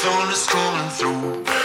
[0.00, 1.57] telephone is coming through.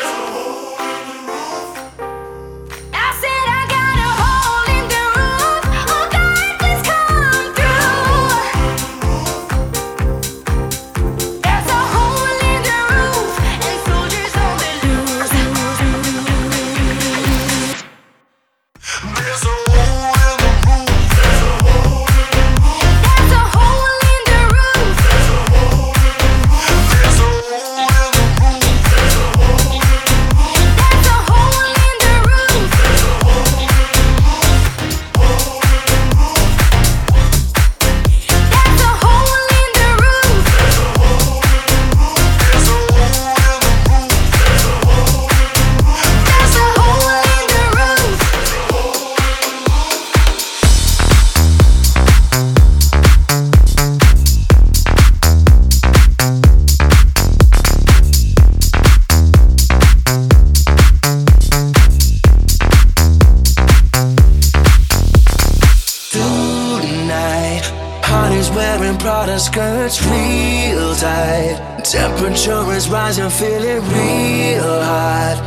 [68.94, 71.82] and Prada skirts real tight.
[71.84, 75.38] Temperature is rising, feeling real hot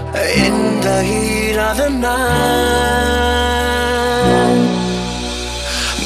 [0.44, 2.16] in the heat of the night.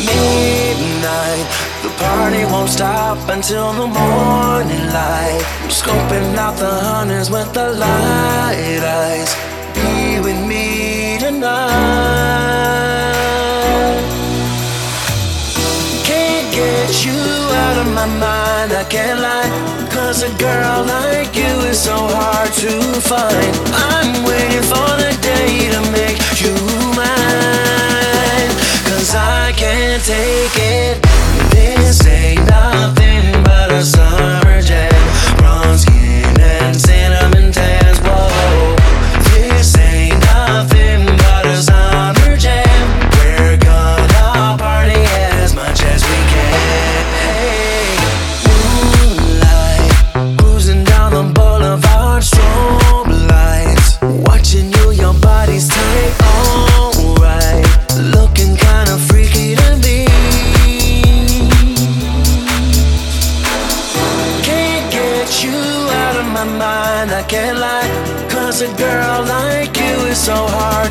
[0.06, 1.46] Midnight,
[1.82, 5.42] the party won't stop until the morning light.
[5.68, 9.34] Scoping out the hunters with the light eyes.
[9.74, 12.79] Be with me tonight.
[18.00, 19.50] my mind, I can't lie.
[19.90, 23.52] Cause a girl like you is so hard to find.
[23.92, 25.09] I'm waiting for the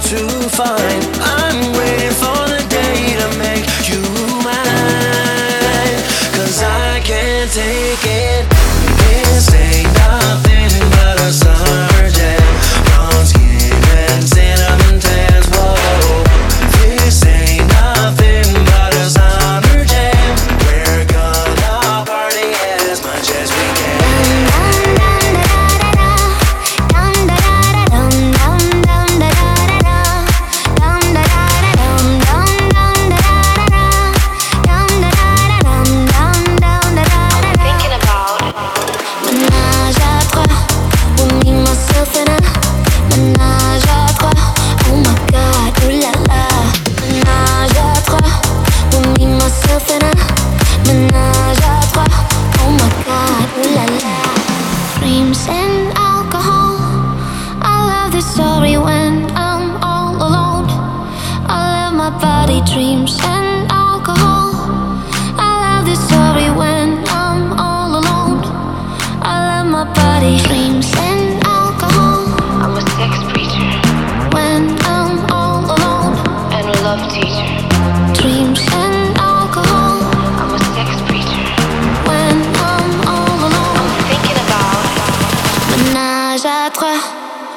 [0.10, 1.19] to find.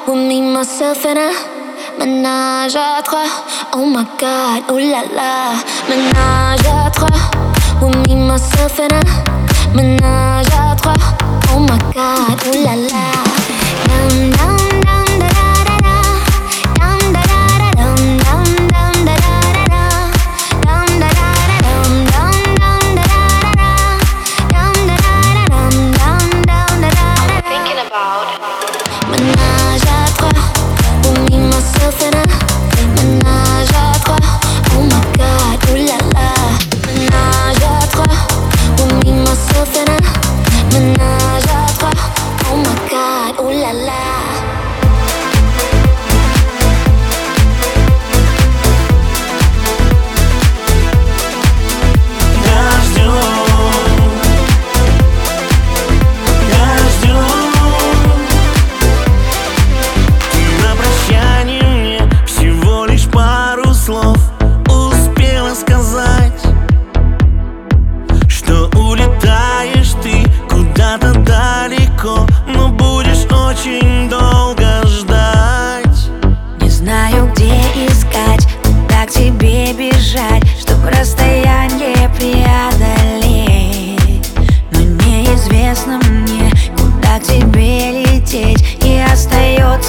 [0.07, 1.33] with me, myself, and I.
[1.99, 3.25] Ménage à trois,
[3.73, 5.53] oh my god, oh la la.
[5.89, 7.09] Ménage à trois,
[7.81, 9.75] with me, myself, and I.
[9.75, 10.93] Ménage à trois,
[11.55, 13.05] oh my god, oh la la.
[13.87, 14.62] Nam, nam.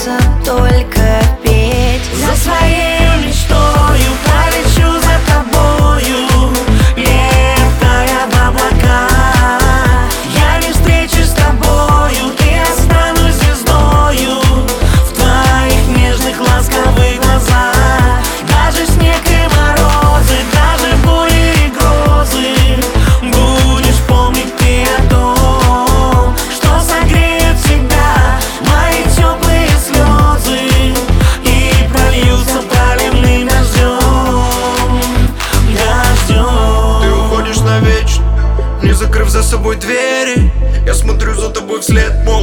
[0.05, 0.74] pasa todo el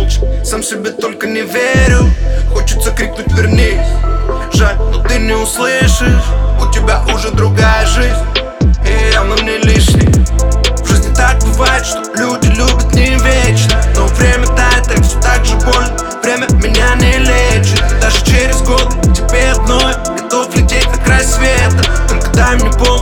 [0.02, 2.10] молча, сам себе только не верю.
[2.52, 3.88] Хочется крикнуть вернись,
[4.54, 6.24] жаль, но ты не услышишь.
[6.60, 8.26] У тебя уже другая жизнь,
[8.86, 10.08] и явно мне лишний
[10.84, 13.82] В жизни так бывает, что люди любят не вечно.
[13.96, 15.98] Но время тает, так все так же больно.
[16.24, 17.84] Время меня не лечит.
[18.02, 19.94] Даже через годы тебе одной
[20.32, 21.84] Готов лететь на край света.
[22.08, 23.01] Только дай мне пол,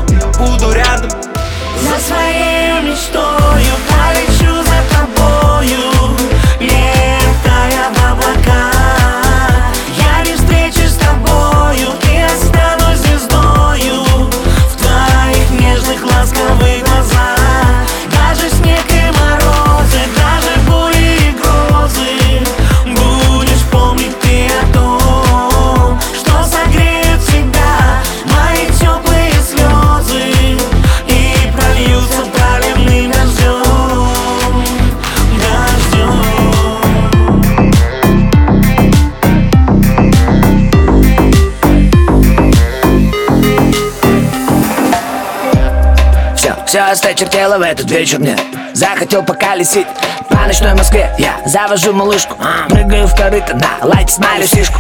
[46.69, 48.37] Все, осточертело в этот вечер мне
[48.73, 49.87] Захотел поколесить
[50.29, 51.11] по ночной Москве.
[51.17, 52.37] Я завожу малышку,
[52.69, 54.79] прыгаю в корыто На лайте смайлю сишку.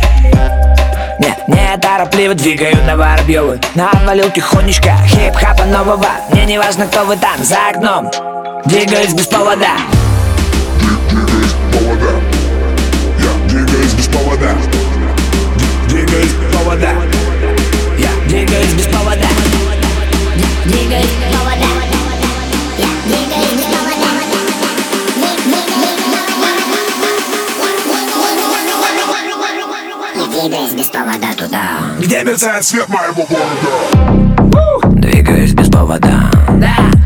[1.17, 6.05] Не, не торопливо двигаю на Воробьевы Навалил тихонечко хип-хапа нового.
[6.31, 8.11] Мне не важно, кто вы там за окном
[8.65, 9.71] Двигаюсь без повода
[34.93, 36.29] Двигаюсь без повода.
[36.57, 36.98] Да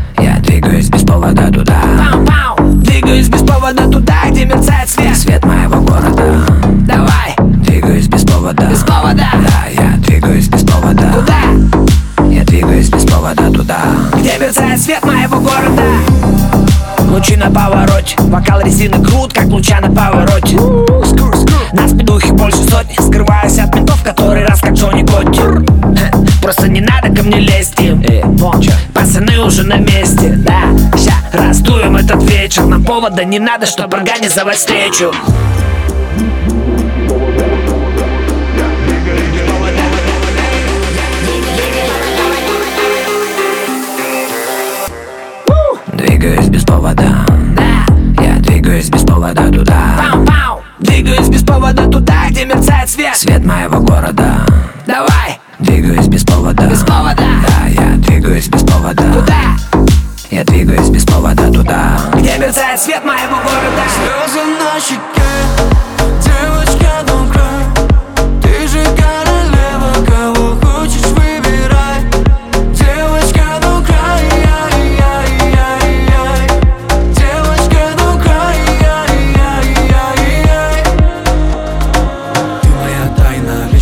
[17.14, 18.16] Лучи на повороте.
[18.22, 20.56] Бокал резины крут, как луча на повороте.
[21.72, 25.06] Нас бедухи больше сотни Скрываюсь от ментов, который раз как Джонни
[25.96, 26.10] Хе,
[26.42, 28.02] Просто не надо ко мне лезть им.
[28.02, 28.24] Э,
[28.92, 30.62] Пацаны уже на месте, да.
[30.98, 32.64] Ща раздуем этот вечер.
[32.64, 35.12] Нам повода не надо, чтоб организовать встречу
[53.16, 54.44] свет моего города.
[54.86, 55.40] Давай.
[55.58, 56.66] Двигаюсь без повода.
[56.66, 57.22] Без повода.
[57.46, 59.02] Да, я двигаюсь без повода.
[59.12, 59.34] Туда.
[60.30, 62.00] Я двигаюсь без повода туда.
[62.14, 63.04] Где мерцает свет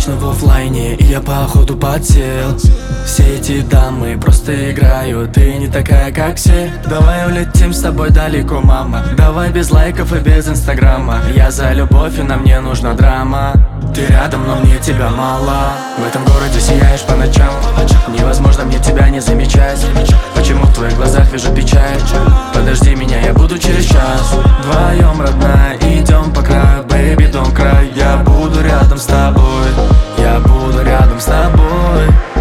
[0.03, 2.57] вечно в оффлайне И я походу подсел.
[3.05, 6.71] Все эти дамы просто играют Ты не такая, как все.
[6.89, 9.03] Давай улетим с тобой далеко, мама.
[9.17, 11.19] Давай без лайков и без инстаграма.
[11.35, 13.53] Я за любовь, и нам не нужна драма.
[13.93, 15.73] Ты рядом, но мне тебя мало.
[15.97, 17.53] В этом городе сияешь по ночам.
[18.07, 19.85] Невозможно мне тебя не замечать.
[20.35, 21.99] Почему в твоих глазах вижу печаль
[22.53, 24.33] Подожди меня, я буду через час.
[24.59, 26.83] Вдвоем, родная, идем по краю.
[26.87, 29.92] Baby, don't cry, я буду рядом с тобой
[30.93, 32.32] рядом с тобой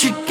[0.00, 0.29] she